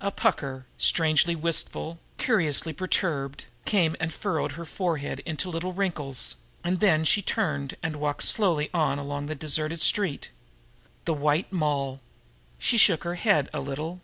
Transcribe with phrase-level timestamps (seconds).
[0.00, 6.80] A pucker, strangely wistful, curiously perturbed, came and furrowed her forehead into little wrinkles, and
[6.80, 10.30] then she turned and walked slowly on along the deserted street.
[11.04, 12.00] The White Moll!
[12.58, 14.00] She shook her head a little.